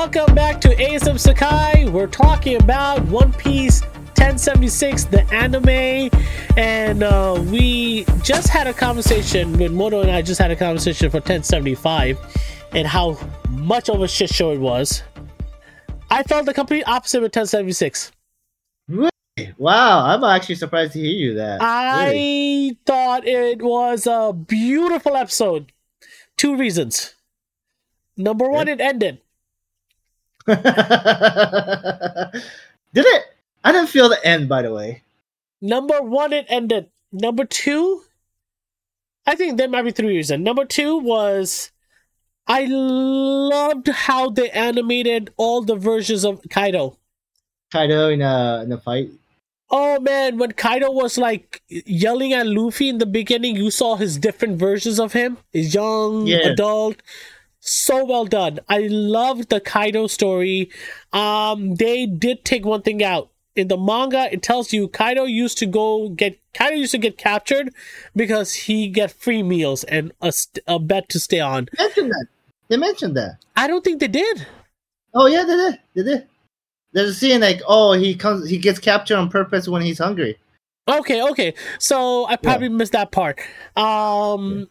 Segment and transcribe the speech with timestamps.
[0.00, 1.92] Welcome back to ASM Sekai.
[1.92, 3.82] We're talking about One Piece
[4.16, 6.08] 1076, the anime,
[6.56, 11.10] and uh, we just had a conversation with Moto and I just had a conversation
[11.10, 12.18] for 1075
[12.72, 13.18] and how
[13.50, 15.02] much of a shit show it was.
[16.10, 18.10] I felt the complete opposite with 1076.
[18.88, 19.10] Really?
[19.58, 21.60] Wow, I'm actually surprised to hear you that.
[21.60, 22.78] I Really?
[22.86, 25.72] thought it was a beautiful episode.
[26.38, 27.14] Two reasons.
[28.16, 29.20] Number one, it ended.
[32.92, 33.22] Did it?
[33.62, 35.02] I didn't feel the end, by the way.
[35.60, 36.88] Number one, it ended.
[37.12, 38.02] Number two,
[39.26, 40.42] I think there might be three reasons.
[40.44, 41.70] Number two was
[42.46, 46.96] I loved how they animated all the versions of Kaido.
[47.72, 49.10] Kaido in a in a fight.
[49.70, 54.16] Oh man, when Kaido was like yelling at Luffy in the beginning, you saw his
[54.18, 55.38] different versions of him.
[55.52, 56.48] His young, Yeah.
[56.48, 56.96] adult.
[57.60, 58.60] So well done.
[58.68, 60.70] I loved the Kaido story.
[61.12, 63.30] Um, they did take one thing out.
[63.54, 67.18] In the manga, it tells you Kaido used to go get Kaido used to get
[67.18, 67.74] captured
[68.16, 70.32] because he get free meals and a,
[70.66, 71.68] a bed to stay on.
[71.76, 72.26] They mentioned that.
[72.68, 73.38] They mentioned that.
[73.56, 74.46] I don't think they did.
[75.12, 75.78] Oh yeah, they did.
[75.94, 76.26] They did.
[76.92, 80.38] There's a scene like, oh, he comes, he gets captured on purpose when he's hungry.
[80.88, 81.54] Okay, okay.
[81.78, 83.40] So I probably missed that part.
[83.76, 84.68] Um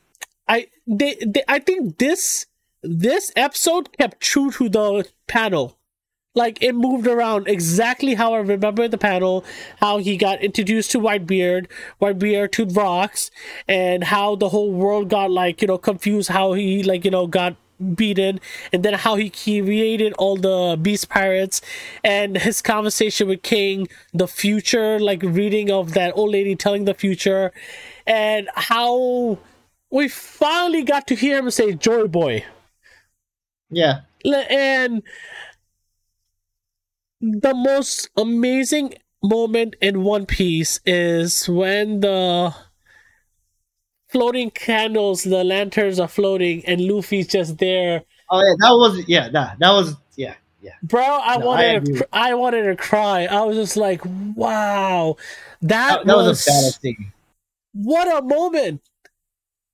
[0.47, 2.45] I they, they I think this
[2.83, 5.77] this episode kept true to the panel.
[6.35, 9.43] Like it moved around exactly how I remember the panel,
[9.79, 11.67] how he got introduced to Whitebeard,
[11.99, 13.31] Whitebeard to Rocks,
[13.67, 17.25] and how the whole world got like, you know, confused, how he like, you know,
[17.25, 17.55] got
[17.95, 18.39] beaten,
[18.71, 21.61] and then how he created all the beast pirates
[22.03, 26.93] and his conversation with King, the future, like reading of that old lady telling the
[26.93, 27.51] future,
[28.05, 29.39] and how
[29.89, 32.45] we finally got to hear him say Joy Boy.
[33.69, 34.01] Yeah.
[34.25, 35.03] And
[37.21, 42.53] the most amazing moment in One Piece is when the
[44.09, 48.03] floating candles, the lanterns are floating, and Luffy's just there.
[48.29, 50.73] Oh yeah, that was yeah, that that was yeah, yeah.
[50.83, 53.25] Bro, I No, wanted to, I wanted to cry.
[53.25, 54.01] I was just like,
[54.35, 55.15] wow,
[55.61, 57.13] that, That, that was, was, a badass scene.
[57.73, 58.81] what a moment.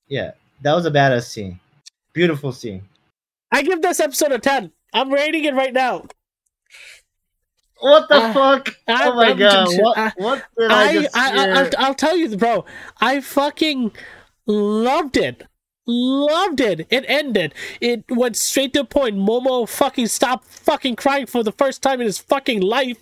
[0.07, 0.31] Yeah,
[0.61, 1.59] that was a badass scene.
[2.13, 2.83] Beautiful scene.
[3.51, 4.71] I give this episode a ten.
[4.93, 6.05] I'm rating it right now.
[7.79, 8.75] What the Uh, fuck?
[8.87, 9.65] I- oh my I'm god!
[9.67, 9.97] just- What?
[9.97, 11.55] I- what did I, I, just I, I, hear?
[11.77, 12.65] I'll, I'll tell you, bro.
[13.01, 13.91] I fucking
[14.45, 15.43] loved it.
[15.87, 16.87] Loved it.
[16.89, 17.53] It ended.
[17.79, 19.17] It went straight to the point.
[19.17, 22.97] Momo fucking stopped fucking crying for the first time in his fucking life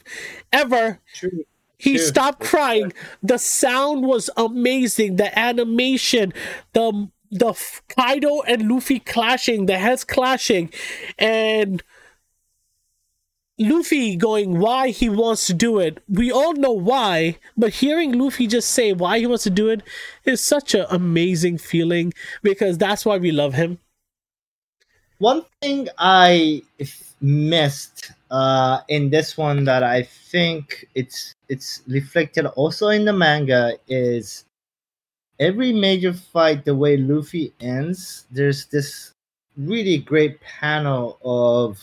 [0.51, 0.99] ever.
[1.13, 1.45] True.
[1.77, 2.05] He True.
[2.05, 2.91] stopped crying.
[3.21, 5.15] The sound was amazing.
[5.15, 6.33] The animation,
[6.73, 7.53] the the
[7.89, 10.71] Kaido and Luffy clashing, the heads clashing,
[11.17, 11.83] and
[13.59, 16.01] Luffy going why he wants to do it.
[16.09, 19.83] We all know why, but hearing Luffy just say why he wants to do it
[20.25, 23.79] is such an amazing feeling because that's why we love him.
[25.19, 26.63] One thing I
[27.21, 33.73] missed uh, in this one that I think it's it's reflected also in the manga
[33.87, 34.45] is
[35.39, 38.25] every major fight the way Luffy ends.
[38.31, 39.11] There's this
[39.57, 41.79] really great panel of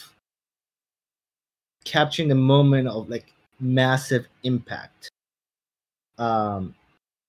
[1.84, 5.10] capturing the moment of like massive impact.
[6.18, 6.74] Um,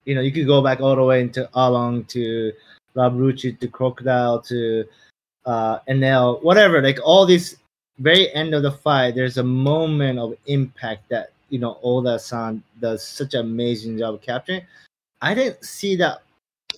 [0.05, 2.51] you know, you could go back all the way into Arlong to
[2.95, 4.85] Rob Lucci to Crocodile to
[5.45, 5.79] uh
[6.41, 7.57] whatever, like all these
[7.99, 12.63] very end of the fight, there's a moment of impact that you know Oda san
[12.79, 14.61] does such an amazing job capturing.
[15.21, 16.23] I didn't see that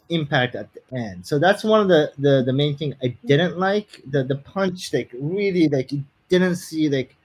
[0.09, 1.25] impact at the end.
[1.25, 4.01] So that's one of the the, the main thing I didn't like.
[4.09, 7.15] The the punch like really like you didn't see like,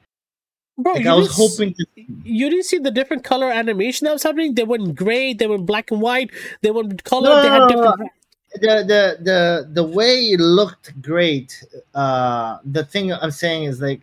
[0.78, 4.22] Bro, like I was hoping to you didn't see the different color animation that was
[4.22, 4.54] happening.
[4.54, 6.30] They went gray, they were black and white,
[6.62, 7.30] they went color.
[7.30, 8.10] No, they had different.
[8.54, 11.64] the the the the way it looked great.
[11.94, 14.00] Uh, the thing I'm saying is like,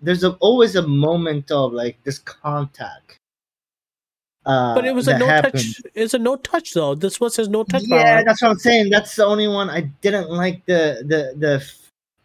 [0.00, 3.18] there's a, always a moment of like this contact.
[4.44, 5.76] Uh, But it was a no happens.
[5.76, 5.92] touch.
[5.94, 6.94] It's a no touch though.
[6.94, 7.82] This one says no touch.
[7.86, 8.24] Yeah, power.
[8.24, 8.90] that's what I'm saying.
[8.90, 10.64] That's the only one I didn't like.
[10.66, 11.64] The the the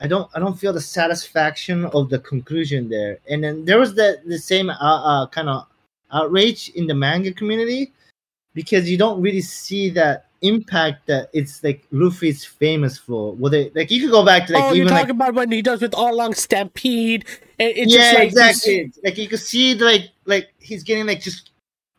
[0.01, 3.19] I don't I don't feel the satisfaction of the conclusion there.
[3.29, 5.67] And then there was the the same uh, uh kind of
[6.11, 7.91] outrage in the manga community
[8.53, 13.33] because you don't really see that impact that it's like Luffy's famous for.
[13.33, 15.35] Well, they like you could go back to like oh, you're even talking like about
[15.35, 17.25] when he does with Arlong stampede,
[17.59, 18.91] it's yeah, just like exactly.
[19.03, 21.51] Like you could see like like he's getting like just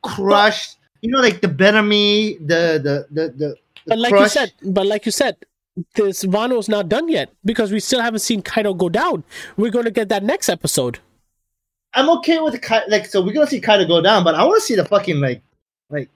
[0.02, 0.78] crushed.
[1.02, 3.34] you know, like the Benami, the the the the.
[3.36, 3.56] the
[3.86, 5.36] But like you said, but like you said,
[5.94, 9.24] this Wano's not done yet because we still haven't seen Kaido go down.
[9.56, 10.98] We're going to get that next episode.
[11.94, 13.06] I'm okay with the like.
[13.06, 15.42] So we're gonna see Kaido go down, but I want to see the fucking like,
[15.90, 16.10] like,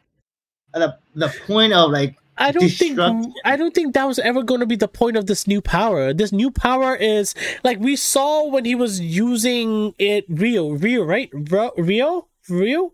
[0.75, 2.17] the the point of like.
[2.37, 2.99] I don't think
[3.45, 6.13] I don't think that was ever going to be the point of this new power.
[6.13, 11.31] This new power is like we saw when he was using it Rio Rio right
[11.33, 12.93] Rio Rio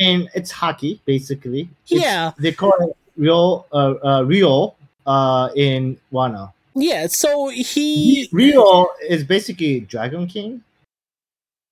[0.00, 1.62] and it's Haki basically.
[1.90, 2.32] It's- Yeah.
[2.38, 4.74] they call it Rio, uh, uh, Rio,
[5.06, 6.52] uh, in Wano.
[6.74, 10.62] yeah so he Rio is basically Dragon King.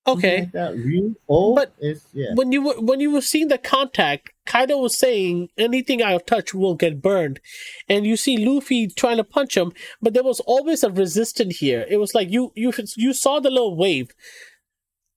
[0.07, 0.75] okay like that.
[0.77, 1.15] Rio
[1.55, 2.33] But- is yeah.
[2.35, 6.55] when you were when you were seeing the contact, Kaido was saying anything I touch
[6.55, 7.41] will get burned,
[7.89, 11.87] and you see Luffy trying to punch him, but there was always a resistance here.
[11.91, 14.09] It was like you you you saw the little wave.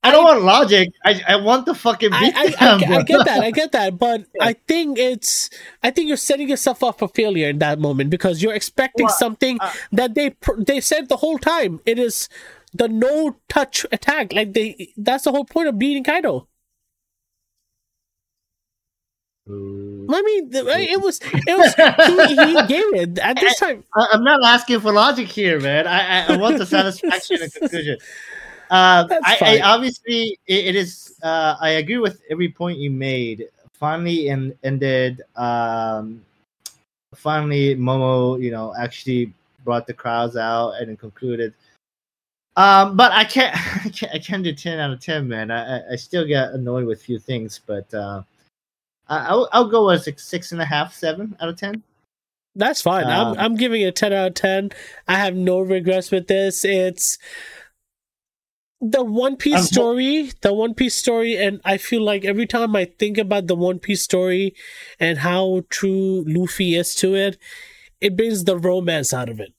[0.03, 0.93] I don't want logic.
[1.05, 3.71] I, I want the fucking I, beat I, down, I, I get that, I get
[3.73, 5.49] that, but I think it's
[5.83, 9.15] I think you're setting yourself up for failure in that moment because you're expecting Well,
[9.15, 11.81] something uh, that they they said the whole time.
[11.85, 12.29] It is
[12.73, 14.33] the no touch attack.
[14.33, 16.47] Like they that's the whole point of beating Kaido.
[19.47, 23.83] I mean, it was it was he, he gave it at this time.
[23.95, 25.85] I, I'm not asking for logic here, man.
[25.85, 27.97] I I, I want the satisfaction and conclusion.
[29.09, 31.17] That's I, I obviously it, it is.
[31.21, 33.49] Uh, I agree with every point you made.
[33.73, 35.21] Finally, and ended.
[35.35, 36.23] Um,
[37.15, 39.33] finally, Momo, you know, actually
[39.65, 41.53] brought the crowds out and concluded.
[42.57, 45.51] Um, but I can't, I can't, I can't do ten out of ten, man.
[45.51, 48.23] I, I- still get annoyed with a few things, but uh,
[49.09, 51.81] I, I'll, I'll go with six, six and a half, seven out of ten.
[52.55, 53.05] That's fine.
[53.05, 54.71] I'm Um, I'm giving it a ten out of ten.
[55.07, 56.65] I have no regrets with this.
[56.65, 57.17] It's
[58.81, 62.47] the One Piece I'm ho- story, the One Piece story, and I feel like every
[62.47, 64.55] time I think about the One Piece story
[64.99, 67.37] and how true Luffy is to it,
[67.99, 69.53] it brings the romance out of it.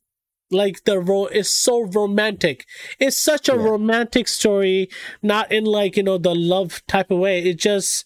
[0.51, 2.67] Like the role is so romantic.
[2.99, 3.63] It's such a Yeah.
[3.63, 4.91] romantic story,
[5.23, 7.43] not in like you know the love type of way.
[7.43, 8.05] It just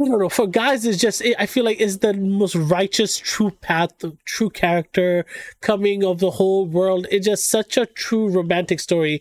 [0.00, 0.28] I don't know.
[0.28, 3.92] For guys, it's just I feel like it's the most righteous, true path,
[4.24, 5.26] true character
[5.60, 7.06] coming of the whole world.
[7.10, 9.20] It's just such a true romantic story,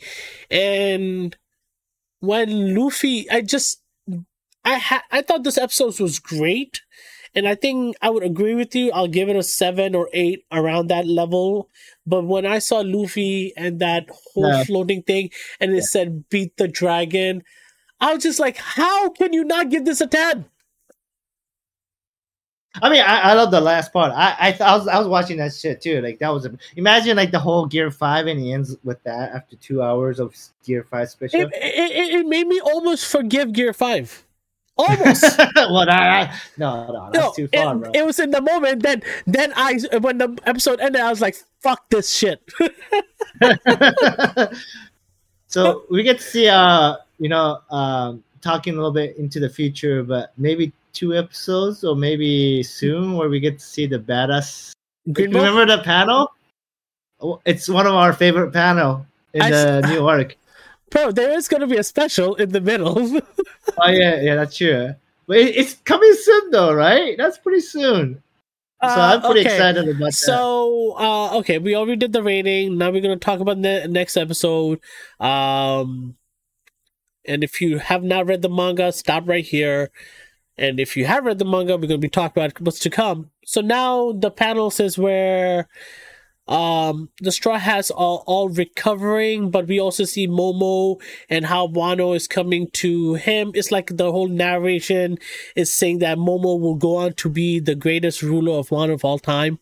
[0.52, 1.36] and
[2.20, 3.82] when Luffy, I just
[4.64, 6.82] I ha- I thought this episode was great,
[7.34, 8.92] and I think I would agree with you.
[8.92, 11.70] I'll give it a seven or eight around that level.
[12.06, 14.64] But when I saw Luffy and that whole Yeah.
[14.64, 17.44] floating thing, and it said "beat the dragon,"
[18.00, 20.46] I was just like, "How can you not give this a 10?
[22.82, 24.12] I mean, I, I love the last part.
[24.14, 26.02] I I, th- I was I was watching that shit too.
[26.02, 29.32] Like that was a, imagine like the whole Gear Five, and he ends with that
[29.32, 31.42] after two hours of Gear Five special.
[31.42, 34.26] It, it, it, made me almost forgive Gear 5.
[34.78, 35.24] Almost.
[35.56, 37.92] well, that, I, no, no, that's no, too far, it, bro.
[37.94, 38.84] it was in the moment.
[38.84, 42.42] Then, then I, when the episode ended, I was like, "Fuck this shit."
[45.48, 49.50] so we get to see, uh, you know, um, talking a little bit into the
[49.50, 54.72] future, but maybe two episodes or maybe soon where we get to see the badass.
[55.12, 55.30] Green?
[55.32, 56.32] Remember the panel?
[57.22, 60.36] Oh, It's one of our favorite panel in I the s- new arc.
[60.90, 62.98] Bro, there is gonna be a special in the middle.
[63.80, 64.96] Oh yeah, yeah, that's true.
[65.28, 67.14] But it, it's coming soon, though, right?
[67.16, 68.24] That's pretty soon.
[68.82, 69.54] So I'm pretty Uh, okay.
[69.54, 70.14] excited about that.
[70.14, 72.80] So, uh, okay, we already did the rating.
[72.80, 74.80] Now we're gonna talk about the next episode.
[75.20, 76.18] Um,
[77.26, 79.92] and if you have not read the manga, stop right here.
[80.58, 83.30] And if you have read the manga, we're gonna be talking about what's to come.
[83.46, 85.68] So now the panel says where
[86.48, 91.00] um the straw hats are all recovering, but we also see Momo
[91.30, 93.52] and how Wano is coming to him.
[93.54, 95.18] It's like the whole narration
[95.56, 99.06] is saying that Momo will go on to be the greatest ruler of Wano of
[99.06, 99.60] all time.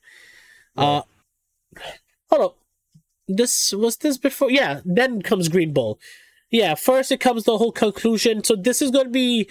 [0.78, 1.02] Uh
[2.30, 2.58] hold up.
[3.28, 6.00] This was this before yeah, then comes Green Bull.
[6.56, 8.42] Yeah, first it comes the whole conclusion.
[8.46, 9.50] So this is gonna be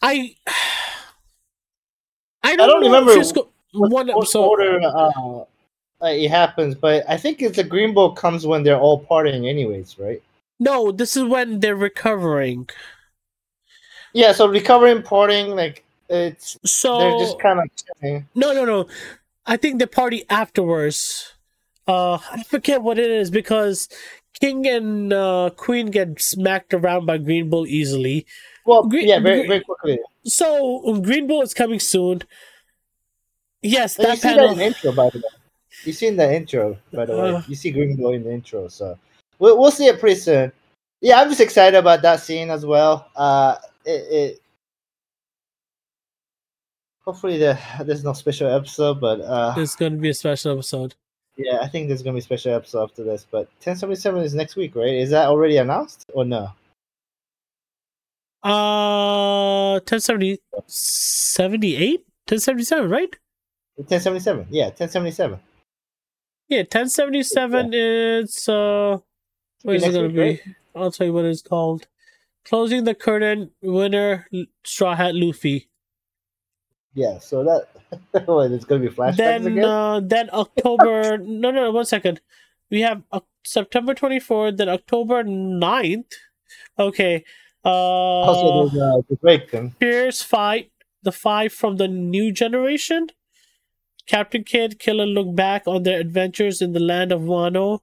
[0.00, 0.34] I
[2.42, 5.44] I don't, don't remember if it's go- What- one what order uh,
[6.06, 9.98] it happens, but I think it's the Green Bull comes when they're all partying, anyways,
[9.98, 10.22] right?
[10.58, 12.70] No, this is when they're recovering.
[14.14, 17.68] Yeah, so recovering, partying, like it's So they're just kind of
[18.00, 18.26] chilling.
[18.34, 18.86] no, no, no.
[19.44, 21.34] I think the party afterwards.
[21.86, 23.88] Uh, I forget what it is because
[24.40, 28.26] King and uh, Queen get smacked around by Green Bull easily.
[28.64, 29.98] Well, Green- yeah, very very quickly.
[30.24, 32.22] So um, Green Bull is coming soon.
[33.62, 35.24] Yes, And you that see that in the intro, by the way.
[35.84, 37.30] You see in the intro, by the way.
[37.34, 37.42] Uh.
[37.48, 38.98] You see green Bull in the intro, so
[39.38, 40.52] we'll we'll see it pretty soon.
[41.00, 43.10] Yeah, I'm just excited about that scene as well.
[43.14, 44.40] Uh, it, it
[47.04, 50.94] hopefully the, there's no special episode, but uh, It's going to be a special episode.
[51.36, 54.56] Yeah, I think there's gonna be a special episode after this, but 1077 is next
[54.56, 54.94] week, right?
[54.94, 56.50] Is that already announced or no?
[58.42, 62.00] Uh, 1070, 78?
[62.28, 63.10] 1077, right?
[63.76, 65.38] 1077, yeah, 1077.
[66.48, 68.98] Yeah, 1077 is, uh,
[69.62, 70.20] what is it gonna week, be?
[70.20, 70.40] right?
[70.74, 71.86] I'll tell you what it's called.
[72.44, 74.28] Closing the curtain, winner,
[74.64, 75.68] Straw Hat Luffy.
[76.96, 77.68] Yeah, so that
[78.26, 79.64] what, it's gonna be flashbacks then again.
[79.64, 82.20] uh, then October no no one second.
[82.70, 86.12] We have uh, September 24th, then October 9th.
[86.78, 87.22] Okay.
[87.64, 89.54] Uh also, there's uh, the break.
[89.78, 90.70] Pierce fight
[91.02, 93.08] the five from the new generation.
[94.06, 97.80] Captain Kid, Killer look back on their adventures in the land of Wano.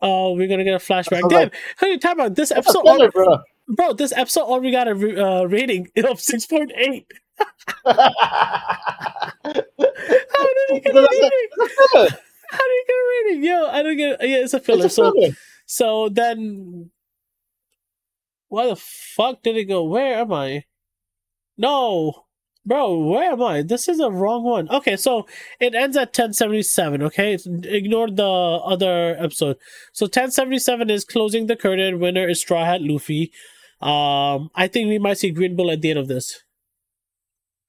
[0.00, 1.28] Oh, we're gonna get a flashback.
[1.28, 1.50] Damn, on.
[1.80, 2.34] hey, time out.
[2.34, 3.38] This What's a episode, filler, bro?
[3.68, 3.92] bro.
[3.92, 7.06] This episode already got a re- uh, rating of six point eight.
[7.84, 8.02] How
[9.54, 11.30] did he get a rating?
[11.92, 12.08] filler.
[12.50, 13.44] How do you get a rating?
[13.44, 14.20] Yo, I don't get.
[14.22, 14.86] Yeah, it's a filler.
[14.86, 15.12] It's a So,
[15.66, 16.90] so then,
[18.48, 19.84] why the fuck did it go?
[19.84, 20.64] Where am I?
[21.58, 22.24] No,
[22.64, 23.62] bro, where am I?
[23.62, 24.68] This is a wrong one.
[24.68, 25.26] Okay, so
[25.60, 27.02] it ends at ten seventy seven.
[27.02, 29.56] Okay, ignore the other episode.
[29.92, 31.98] So ten seventy seven is closing the curtain.
[31.98, 33.32] Winner is Straw Hat Luffy.
[33.80, 36.42] Um, I think we might see Green Bull at the end of this.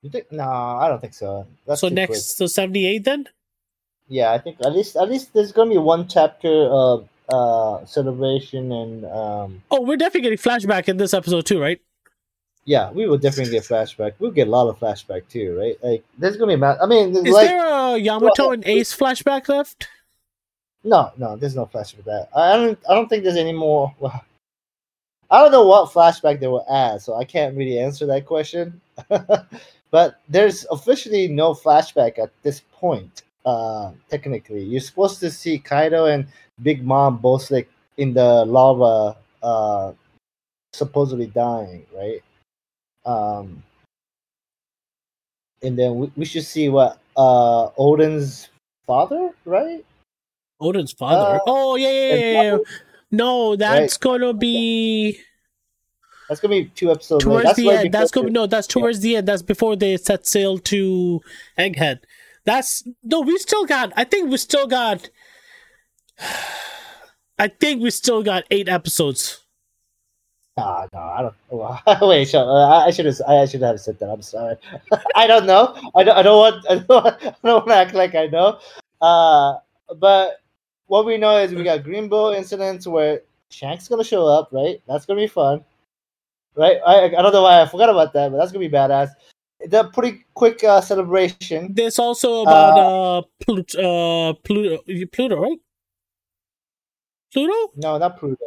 [0.07, 0.31] You think?
[0.31, 1.45] No, I don't think so.
[1.65, 2.19] That's so next, quick.
[2.21, 3.27] so seventy eight then.
[4.07, 8.71] Yeah, I think at least at least there's gonna be one chapter of uh celebration
[8.71, 11.81] and um Oh, we're definitely getting flashback in this episode too, right?
[12.63, 14.13] yeah, we will definitely get flashback.
[14.19, 15.75] We'll get a lot of flashback too, right?
[15.83, 19.49] Like there's gonna be ma- I mean, Is like there a Yamato and Ace flashback
[19.49, 19.89] left?
[20.85, 22.05] no, no, there's no flashback.
[22.05, 23.93] That I don't I don't think there's any more.
[23.99, 24.23] Well,
[25.29, 28.79] I don't know what flashback they will add, so I can't really answer that question.
[29.91, 33.24] but there's officially no flashback at this point.
[33.46, 36.27] Uh, technically, you're supposed to see Kaido and
[36.62, 39.94] Big Mom both like in the lava, uh,
[40.74, 42.22] supposedly dying, right?
[43.06, 43.63] Um,
[45.63, 48.50] and then we, we should see what uh Oden's
[48.86, 49.86] father, right?
[50.60, 51.38] Oden's father.
[51.38, 52.58] Uh, oh yeah, yeah, yeah, yeah.
[53.12, 55.20] No, that's gonna be
[56.27, 57.24] That's gonna be two episodes.
[57.24, 57.93] towards That's the end.
[57.93, 59.27] That's gonna no, that's towards the end.
[59.27, 61.22] That's before they set sail to
[61.57, 62.00] Egghead.
[62.46, 63.93] That's no, we still got.
[63.96, 65.10] I think we still got.
[67.39, 69.43] I think we still got eight episodes.
[70.57, 71.36] Nah, no, I don't.
[71.51, 71.79] Well,
[72.10, 73.22] wait, uh, I should have.
[73.27, 74.10] I should have said that.
[74.10, 74.55] I'm sorry.
[75.15, 75.75] I don't know.
[75.96, 76.17] I don't.
[76.17, 76.65] I don't want.
[76.69, 78.60] I don't, want- I don't want to act like I know.
[79.01, 79.57] Uh,
[79.98, 80.41] but
[80.88, 84.50] what we know is we got Green Bull incidents where Shanks gonna show up.
[84.51, 84.81] Right.
[84.88, 85.63] That's gonna be fun.
[86.57, 86.79] Right.
[86.85, 89.09] I I don't know why I forgot about that, but that's gonna be badass.
[89.69, 91.73] The pretty quick uh, celebration.
[91.73, 95.59] There's also about uh, Pluto, uh Pluto, Pluto, right?
[97.31, 97.73] Pluto?
[97.75, 98.43] No, not Pluto.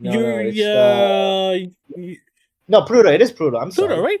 [0.00, 1.52] No, You're no, uh,
[1.94, 2.16] yeah,
[2.66, 3.10] no, Pluto.
[3.10, 3.58] It is Pluto.
[3.58, 3.88] I'm sorry.
[3.94, 4.20] Pluto, right?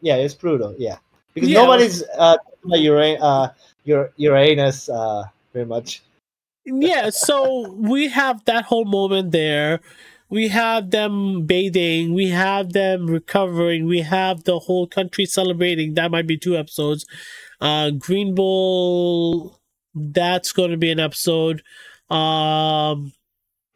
[0.00, 0.74] Yeah, it's Pluto.
[0.78, 0.96] Yeah,
[1.34, 1.60] because Yeah.
[1.60, 3.48] nobody's uh about Uranus, uh,
[4.16, 6.02] Uranus, uh, very much.
[6.64, 9.80] yeah so we have that whole moment there
[10.28, 16.10] we have them bathing we have them recovering we have the whole country celebrating that
[16.10, 17.06] might be two episodes
[17.60, 19.60] uh green bull
[19.94, 21.62] that's going to be an episode
[22.10, 23.12] um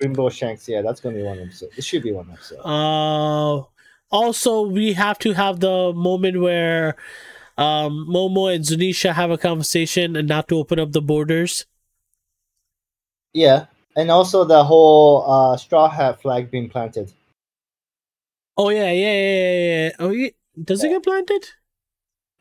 [0.01, 0.69] Rainbow Shanks.
[0.69, 1.71] Yeah, that's gonna be one episode.
[1.77, 2.59] It should be one episode.
[2.65, 3.63] uh
[4.11, 6.97] also we have to have the moment where
[7.57, 11.67] um momo and Zunesha have a conversation and not to open up the borders
[13.33, 17.13] Yeah, and also the whole uh straw hat flag being planted.
[18.57, 19.91] oh yeah yeah yeah yeah, yeah.
[19.99, 20.31] oh yeah
[20.65, 21.45] does it get planted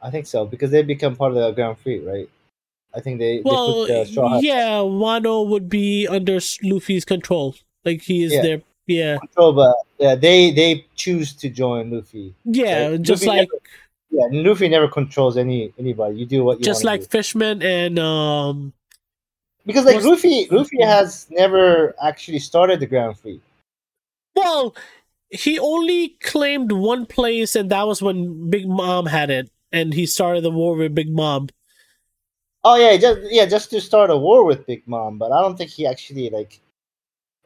[0.02, 2.28] I think so because they become part of the Grand Fleet, right?
[2.94, 7.06] I think they, Well, they put the straw hat yeah, Wano would be under Luffy's
[7.06, 7.56] control.
[7.86, 8.42] Like he is Yeah.
[8.42, 8.62] there.
[8.88, 12.34] Yeah, control, but yeah, they they choose to join Luffy.
[12.44, 13.50] yeah, just Luffy like
[14.10, 16.18] Yeah, Luffy never controls any anybody.
[16.18, 17.08] You do what you just like do.
[17.08, 18.74] Fishman and um.
[19.66, 23.42] Because like Luffy Luffy has never actually started the Grand Fleet.
[24.36, 24.76] Well,
[25.30, 30.06] he only claimed one place, and that was when Big Mom had it, and he
[30.06, 31.50] started the war with Big Mom.
[32.64, 35.58] Oh yeah, just yeah, just to start a war with Big Mom, but I don't
[35.58, 36.60] think he actually like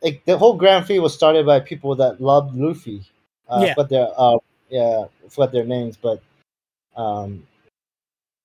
[0.01, 3.03] like the whole Grand Fleet was started by people that loved Luffy.
[3.47, 3.73] Uh, Yeah.
[3.75, 4.37] But their uh
[4.69, 6.21] yeah, forgot their names, but
[6.95, 7.45] um,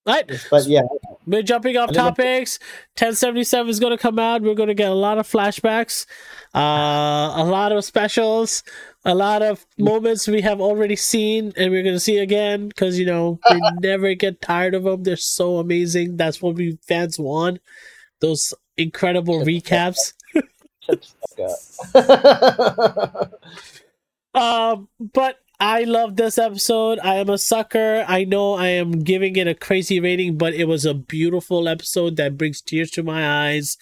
[0.07, 0.83] Right, but yeah,
[1.31, 2.59] we're jumping off And then the- topics.
[2.97, 4.43] Ten seventy seven is going to come out.
[4.43, 6.07] We're going to get a lot of flashbacks,
[6.55, 8.63] uh, a lot of specials,
[9.05, 12.99] a lot of moments we have already seen, and we're going to see again because
[12.99, 15.03] you know we never get tired of them.
[15.05, 16.17] They're so amazing.
[16.17, 17.61] That's what we fans want.
[18.21, 20.13] those incredible recaps.
[24.35, 26.99] um, but I love this episode.
[27.01, 28.03] I am a sucker.
[28.09, 32.17] I know I am giving it a crazy rating, but it was a beautiful episode
[32.17, 33.77] that brings tears to my eyes.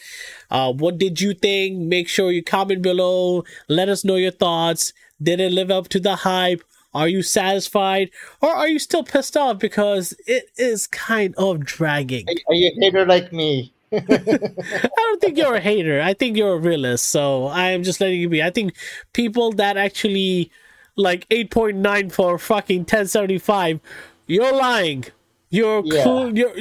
[0.50, 1.78] Uh, what did you think?
[1.78, 3.44] Make sure you comment below.
[3.68, 4.92] Let us know your thoughts.
[5.22, 6.64] Did it live up to the hype?
[6.94, 8.10] Are you satisfied?
[8.40, 12.26] Or are you still pissed off because it is kind of dragging?
[12.48, 13.72] Are you a hater like me?
[13.92, 16.00] I don't think you're a hater.
[16.00, 17.06] I think you're a realist.
[17.06, 18.42] So I am just letting you be.
[18.42, 18.74] I think
[19.12, 20.50] people that actually
[20.98, 23.80] like 8.9 for fucking 1075,
[24.26, 25.04] you're lying.
[25.50, 26.04] You're yeah.
[26.04, 26.36] cool.
[26.36, 26.54] You're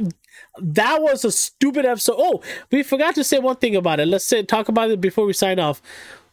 [0.60, 2.16] that was a stupid episode.
[2.18, 2.42] Oh,
[2.72, 4.08] we forgot to say one thing about it.
[4.08, 5.82] Let's say talk about it before we sign off.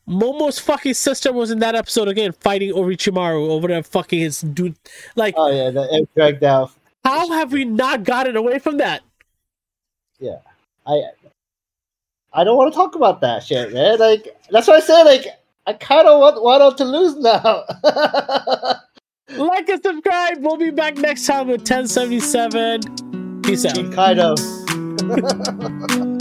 [0.08, 4.76] Momo's fucking sister was in that episode again, fighting Orochimaru over that fucking his dude.
[5.16, 6.72] Like, oh yeah, the dragged out.
[7.04, 9.02] How have we not gotten away from that?
[10.18, 10.38] Yeah,
[10.86, 11.02] I
[12.34, 13.98] I don't want to talk about that shit, man.
[13.98, 15.02] Like that's what I said.
[15.04, 15.26] Like
[15.66, 17.64] I kind of want want to lose now.
[19.42, 20.38] like and subscribe.
[20.40, 23.42] We'll be back next time with 1077.
[23.42, 23.92] Peace out.
[23.92, 24.38] Kind of.